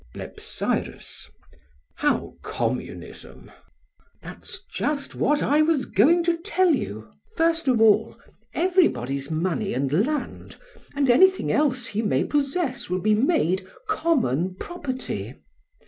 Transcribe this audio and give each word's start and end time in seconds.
BLEPSYRUS. 0.15 1.29
How 1.97 2.33
communism? 2.41 3.51
PRAX. 3.51 3.53
That's 4.23 4.61
just 4.73 5.13
what 5.13 5.43
I 5.43 5.61
was 5.61 5.85
going 5.85 6.23
to 6.23 6.37
tell 6.39 6.73
you. 6.73 7.09
First 7.37 7.67
of 7.67 7.79
all, 7.79 8.17
everybody's 8.55 9.29
money 9.29 9.75
and 9.75 9.93
land 10.07 10.55
and 10.95 11.07
anything 11.07 11.51
else 11.51 11.85
he 11.85 12.01
may 12.01 12.23
possess 12.23 12.89
will 12.89 12.97
be 13.01 13.13
made 13.13 13.67
common 13.87 14.55
property. 14.55 15.35